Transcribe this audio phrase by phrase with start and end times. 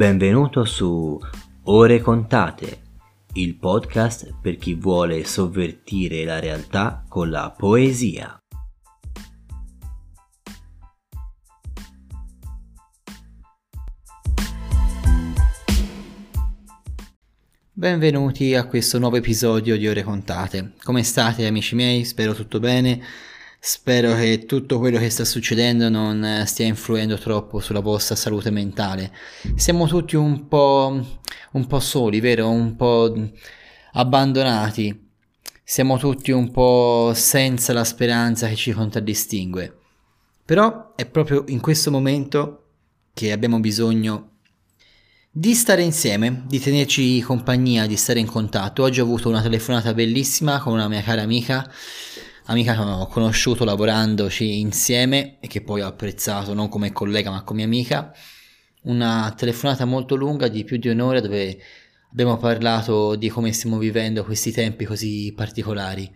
[0.00, 1.20] Benvenuto su
[1.64, 2.80] Ore Contate,
[3.34, 8.34] il podcast per chi vuole sovvertire la realtà con la poesia.
[17.70, 20.72] Benvenuti a questo nuovo episodio di Ore Contate.
[20.82, 22.06] Come state amici miei?
[22.06, 23.02] Spero tutto bene.
[23.62, 29.12] Spero che tutto quello che sta succedendo non stia influendo troppo sulla vostra salute mentale.
[29.54, 31.20] Siamo tutti un po',
[31.52, 32.48] un po' soli, vero?
[32.48, 33.14] Un po'
[33.92, 35.08] abbandonati.
[35.62, 39.76] Siamo tutti un po' senza la speranza che ci contraddistingue.
[40.42, 42.64] Però è proprio in questo momento
[43.12, 44.30] che abbiamo bisogno
[45.30, 48.84] di stare insieme, di tenerci compagnia, di stare in contatto.
[48.84, 51.70] Oggi ho avuto una telefonata bellissima con una mia cara amica,
[52.50, 57.42] amica che ho conosciuto lavorandoci insieme e che poi ho apprezzato non come collega ma
[57.42, 58.12] come amica.
[58.82, 61.58] Una telefonata molto lunga di più di un'ora dove
[62.10, 66.10] abbiamo parlato di come stiamo vivendo questi tempi così particolari.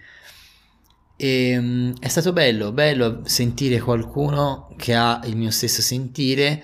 [1.16, 6.62] E um, è stato bello, bello sentire qualcuno che ha il mio stesso sentire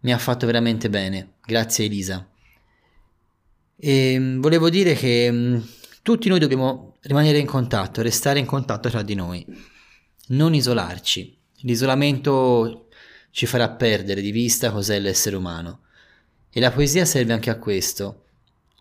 [0.00, 1.36] mi ha fatto veramente bene.
[1.44, 2.28] Grazie Elisa.
[3.78, 5.58] E mm, volevo dire che mm,
[6.06, 9.44] tutti noi dobbiamo rimanere in contatto, restare in contatto tra di noi,
[10.28, 11.36] non isolarci.
[11.62, 12.86] L'isolamento
[13.32, 15.80] ci farà perdere di vista cos'è l'essere umano.
[16.48, 18.26] E la poesia serve anche a questo,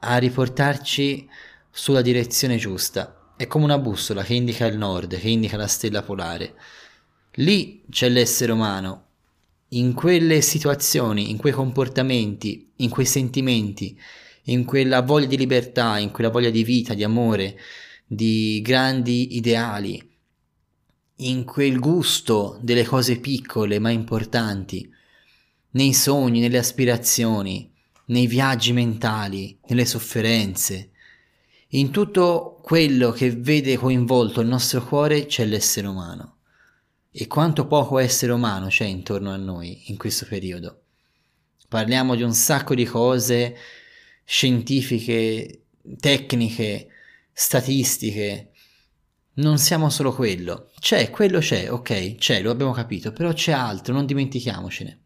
[0.02, 1.28] a riportarci
[1.72, 3.34] sulla direzione giusta.
[3.36, 6.54] È come una bussola che indica il nord, che indica la stella polare.
[7.38, 9.06] Lì c'è l'essere umano,
[9.70, 14.00] in quelle situazioni, in quei comportamenti, in quei sentimenti,
[14.46, 17.58] in quella voglia di libertà, in quella voglia di vita, di amore,
[18.06, 20.14] di grandi ideali,
[21.20, 24.92] in quel gusto delle cose piccole ma importanti,
[25.72, 27.72] nei sogni, nelle aspirazioni,
[28.08, 30.92] nei viaggi mentali, nelle sofferenze.
[31.70, 36.38] In tutto quello che vede coinvolto il nostro cuore c'è l'essere umano
[37.12, 40.82] e quanto poco essere umano c'è intorno a noi in questo periodo.
[41.68, 43.56] Parliamo di un sacco di cose
[44.26, 45.62] scientifiche,
[46.00, 46.88] tecniche,
[47.32, 48.50] statistiche.
[49.36, 50.72] Non siamo solo quello.
[50.80, 55.00] C'è, quello c'è, ok, c'è, lo abbiamo capito, però c'è altro, non dimentichiamocene.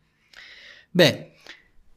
[0.91, 1.31] Beh,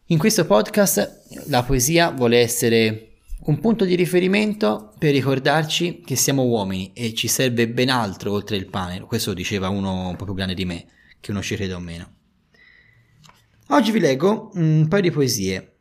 [0.06, 3.12] in questo podcast la poesia vuole essere
[3.44, 8.56] un punto di riferimento per ricordarci che siamo uomini e ci serve ben altro oltre
[8.56, 9.00] il pane.
[9.00, 10.86] Questo diceva uno un po' più grande di me,
[11.20, 12.14] che uno ci crede o meno.
[13.68, 15.71] Oggi vi leggo un paio di poesie.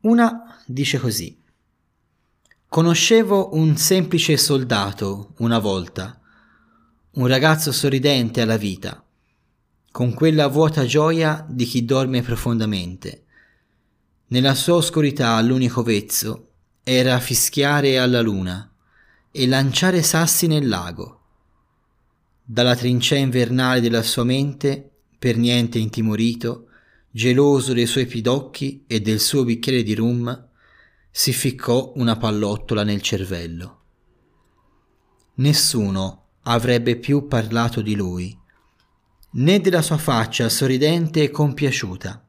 [0.00, 1.40] Una dice così.
[2.68, 6.20] Conoscevo un semplice soldato una volta,
[7.12, 9.04] un ragazzo sorridente alla vita,
[9.90, 13.22] con quella vuota gioia di chi dorme profondamente
[14.30, 16.50] nella sua oscurità l'unico vezzo
[16.82, 18.70] era fischiare alla luna
[19.30, 21.20] e lanciare sassi nel lago.
[22.44, 26.67] Dalla trincea invernale della sua mente, per niente intimorito,
[27.10, 30.48] geloso dei suoi pidocchi e del suo bicchiere di rum,
[31.10, 33.76] si ficcò una pallottola nel cervello.
[35.34, 38.36] Nessuno avrebbe più parlato di lui,
[39.30, 42.22] né della sua faccia sorridente e compiaciuta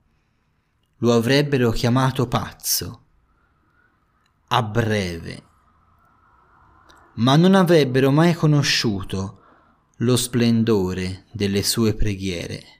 [1.02, 3.04] lo avrebbero chiamato pazzo.
[4.48, 5.44] A breve.
[7.16, 9.38] Ma non avrebbero mai conosciuto
[9.98, 12.79] lo splendore delle sue preghiere,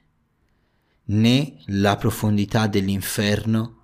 [1.10, 3.78] né la profondità dell'inferno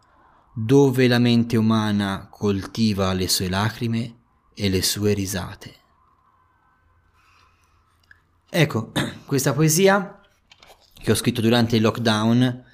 [0.55, 4.15] dove la mente umana coltiva le sue lacrime
[4.55, 5.75] e le sue risate.
[8.49, 8.93] Ecco,
[9.27, 10.21] questa poesia
[10.95, 12.65] che ho scritto durante il lockdown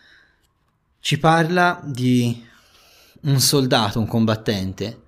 [1.00, 2.46] ci parla di
[3.22, 5.00] un soldato, un combattente.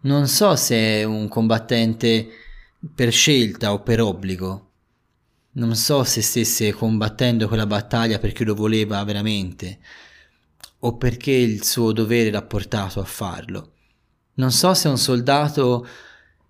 [0.00, 2.28] Non so se è un combattente
[2.94, 4.71] per scelta o per obbligo.
[5.54, 9.80] Non so se stesse combattendo quella battaglia perché lo voleva veramente
[10.80, 13.74] o perché il suo dovere l'ha portato a farlo.
[14.34, 15.86] Non so se un soldato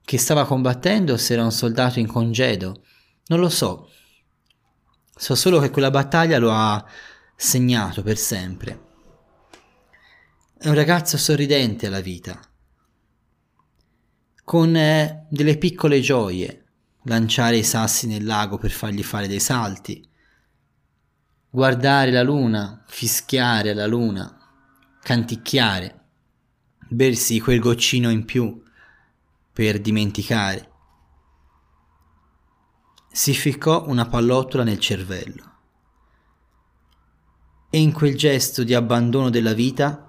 [0.05, 2.85] che stava combattendo o se era un soldato in congedo.
[3.27, 3.91] Non lo so.
[5.15, 6.85] So solo che quella battaglia lo ha
[7.35, 8.91] segnato per sempre.
[10.59, 12.41] È un ragazzo sorridente alla vita,
[14.45, 16.62] con eh, delle piccole gioie,
[17.05, 20.07] lanciare i sassi nel lago per fargli fare dei salti,
[21.51, 24.39] guardare la luna, fischiare alla luna,
[25.03, 26.01] canticchiare,
[26.89, 28.63] bersi quel goccino in più
[29.53, 30.71] per dimenticare.
[33.11, 35.51] Si ficcò una pallottola nel cervello
[37.69, 40.07] e in quel gesto di abbandono della vita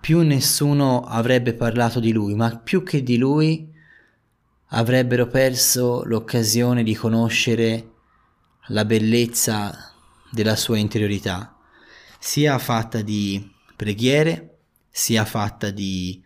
[0.00, 3.74] più nessuno avrebbe parlato di lui, ma più che di lui
[4.68, 7.92] avrebbero perso l'occasione di conoscere
[8.68, 9.92] la bellezza
[10.30, 11.56] della sua interiorità,
[12.18, 14.58] sia fatta di preghiere,
[14.90, 16.22] sia fatta di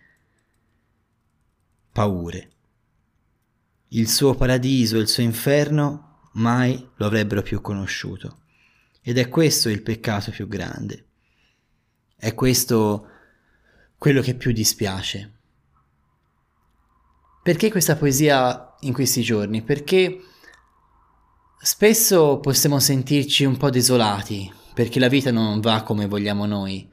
[1.92, 2.50] paure.
[3.88, 8.38] Il suo paradiso il suo inferno mai lo avrebbero più conosciuto.
[9.02, 11.06] Ed è questo il peccato più grande.
[12.16, 13.06] È questo
[13.98, 15.39] quello che più dispiace.
[17.50, 19.62] Perché questa poesia in questi giorni?
[19.62, 20.20] Perché
[21.60, 26.88] spesso possiamo sentirci un po' desolati, perché la vita non va come vogliamo noi,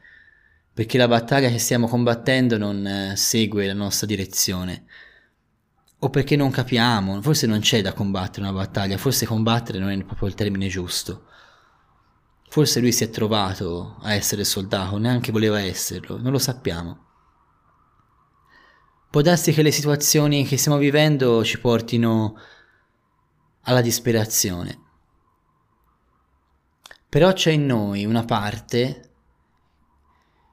[0.73, 4.85] perché la battaglia che stiamo combattendo non eh, segue la nostra direzione,
[5.99, 10.03] o perché non capiamo, forse non c'è da combattere una battaglia, forse combattere non è
[10.03, 11.27] proprio il termine giusto.
[12.49, 17.06] Forse lui si è trovato a essere soldato, neanche voleva esserlo, non lo sappiamo.
[19.17, 22.37] Può darsi che le situazioni che stiamo vivendo ci portino
[23.61, 24.79] alla disperazione.
[27.09, 29.13] Però c'è in noi una parte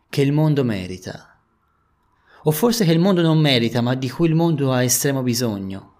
[0.08, 1.38] che il mondo merita.
[2.44, 5.92] O forse che il mondo non merita, ma di cui il mondo ha estremo bisogno.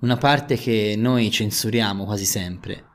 [0.00, 2.88] Una parte che noi censuriamo quasi sempre.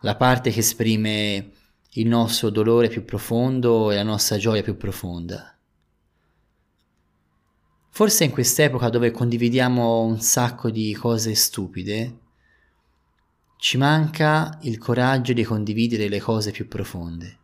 [0.00, 1.52] La parte che esprime
[1.90, 5.55] il nostro dolore più profondo e la nostra gioia più profonda.
[7.96, 12.18] Forse in quest'epoca dove condividiamo un sacco di cose stupide,
[13.56, 17.38] ci manca il coraggio di condividere le cose più profonde.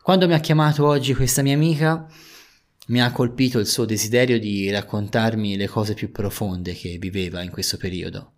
[0.00, 2.10] Quando mi ha chiamato oggi questa mia amica,
[2.86, 7.50] mi ha colpito il suo desiderio di raccontarmi le cose più profonde che viveva in
[7.50, 8.32] questo periodo,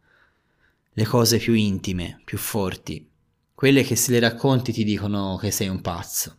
[0.94, 3.08] le cose più intime, più forti,
[3.54, 6.38] quelle che se le racconti ti dicono che sei un pazzo,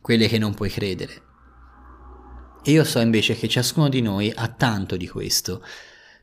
[0.00, 1.24] quelle che non puoi credere.
[2.64, 5.64] E io so invece che ciascuno di noi ha tanto di questo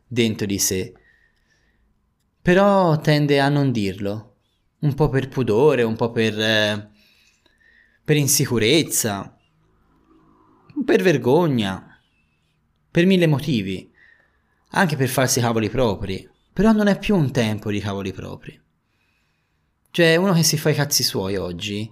[0.08, 0.94] dentro di sé,
[2.42, 4.38] però tende a non dirlo,
[4.80, 6.90] un po' per pudore, un po' per, eh,
[8.06, 9.38] per insicurezza,
[10.86, 12.00] per vergogna,
[12.90, 13.92] per mille motivi,
[14.70, 18.58] anche per farsi cavoli propri, però non è più un tempo di cavoli propri.
[19.92, 21.92] Cioè, uno che si fa i cazzi suoi oggi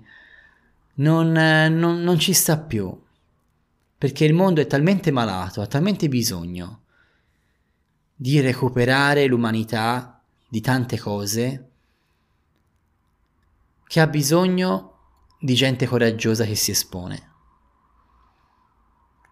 [0.95, 3.05] non, eh, non, non ci sta più
[3.97, 6.83] perché il mondo è talmente malato, ha talmente bisogno
[8.15, 11.69] di recuperare l'umanità di tante cose,
[13.85, 14.94] che ha bisogno
[15.39, 17.31] di gente coraggiosa che si espone.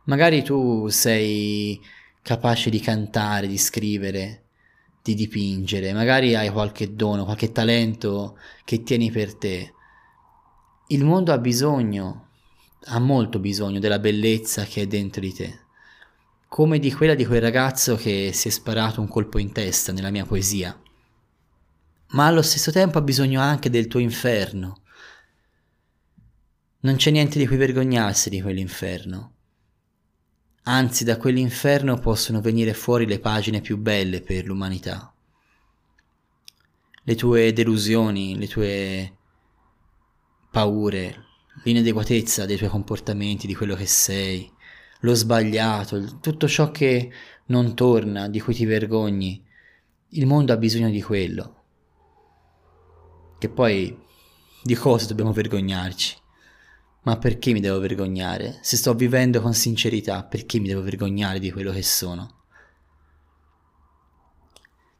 [0.06, 1.79] Magari tu sei
[2.21, 4.45] capace di cantare, di scrivere,
[5.01, 9.73] di dipingere, magari hai qualche dono, qualche talento che tieni per te.
[10.88, 12.29] Il mondo ha bisogno
[12.85, 15.59] ha molto bisogno della bellezza che è dentro di te,
[16.47, 20.11] come di quella di quel ragazzo che si è sparato un colpo in testa nella
[20.11, 20.79] mia poesia,
[22.09, 24.81] ma allo stesso tempo ha bisogno anche del tuo inferno.
[26.81, 29.33] Non c'è niente di cui vergognarsi di quell'inferno.
[30.67, 35.13] Anzi, da quell'inferno possono venire fuori le pagine più belle per l'umanità.
[37.04, 39.18] Le tue delusioni, le tue
[40.51, 41.24] paure,
[41.64, 44.52] l'inadeguatezza dei tuoi comportamenti, di quello che sei,
[45.00, 47.12] lo sbagliato, tutto ciò che
[47.47, 49.44] non torna, di cui ti vergogni.
[50.09, 51.64] Il mondo ha bisogno di quello.
[53.38, 53.97] Che poi
[54.64, 56.18] di cosa dobbiamo vergognarci?
[57.04, 58.57] Ma perché mi devo vergognare?
[58.62, 62.44] Se sto vivendo con sincerità, perché mi devo vergognare di quello che sono?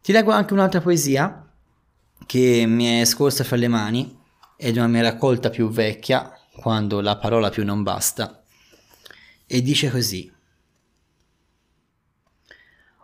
[0.02, 1.52] Ti leggo anche un'altra poesia
[2.28, 4.16] che mi è scorsa fra le mani,
[4.56, 8.44] è una mia raccolta più vecchia, quando la parola più non basta,
[9.46, 10.32] e dice così.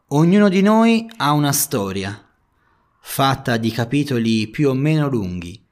[0.07, 2.27] Ognuno di noi ha una storia,
[2.99, 5.63] fatta di capitoli più o meno lunghi,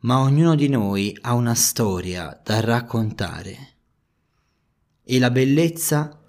[0.00, 3.72] ma ognuno di noi ha una storia da raccontare.
[5.02, 6.20] E la bellezza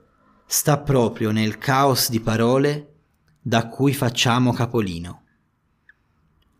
[0.46, 2.94] sta proprio nel caos di parole
[3.42, 5.24] da cui facciamo capolino.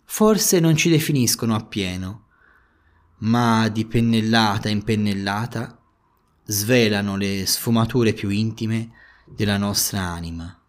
[0.04, 2.25] Forse non ci definiscono appieno,
[3.20, 5.80] ma di pennellata in pennellata
[6.44, 8.92] svelano le sfumature più intime
[9.26, 10.60] della nostra anima.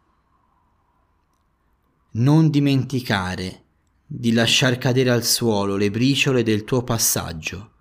[2.12, 3.64] Non dimenticare
[4.06, 7.72] di lasciar cadere al suolo le briciole del tuo passaggio,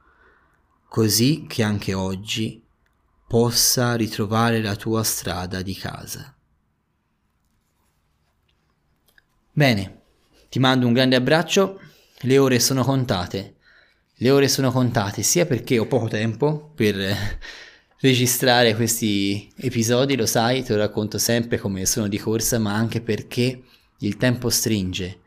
[0.90, 2.62] così che anche oggi
[3.28, 6.36] possa ritrovare la tua strada di casa.
[9.52, 10.02] Bene,
[10.50, 11.80] ti mando un grande abbraccio
[12.20, 13.55] le ore sono contate.
[14.20, 16.96] Le ore sono contate sia perché ho poco tempo per
[18.00, 23.02] registrare questi episodi, lo sai, te lo racconto sempre come sono di corsa, ma anche
[23.02, 23.64] perché
[24.00, 25.22] il tempo stringe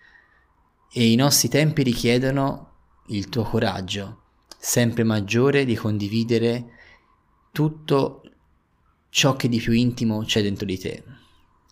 [0.90, 2.72] e i nostri tempi richiedono
[3.08, 4.22] il tuo coraggio
[4.58, 6.64] sempre maggiore di condividere
[7.52, 8.22] tutto
[9.10, 11.04] ciò che di più intimo c'è dentro di te,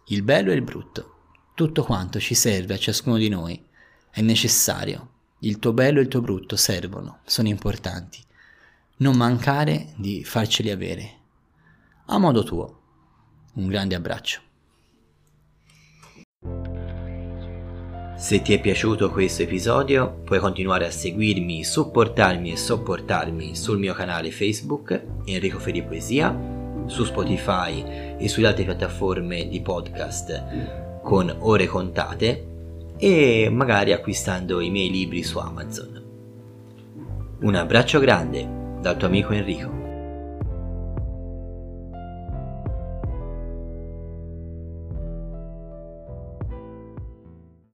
[0.09, 1.15] il bello e il brutto,
[1.55, 3.63] tutto quanto ci serve a ciascuno di noi
[4.11, 5.16] è necessario,
[5.47, 8.21] il tuo bello e il tuo brutto servono, sono importanti,
[8.97, 11.11] non mancare di farceli avere,
[12.07, 12.81] a modo tuo.
[13.55, 14.41] Un grande abbraccio.
[18.17, 23.95] Se ti è piaciuto questo episodio puoi continuare a seguirmi, supportarmi e sopportarmi sul mio
[23.95, 26.35] canale Facebook Enrico Feri Poesia,
[26.87, 32.56] su Spotify e sulle altre piattaforme di podcast con ore contate
[32.99, 36.03] e magari acquistando i miei libri su Amazon.
[37.41, 38.49] Un abbraccio grande
[38.81, 39.86] dal tuo amico Enrico.